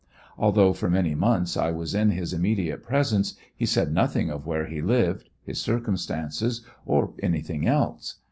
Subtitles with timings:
[0.35, 4.65] Although for many months I was in his immediate presence, he said nothing of where
[4.65, 8.15] he lived, his circumstances, or anything else.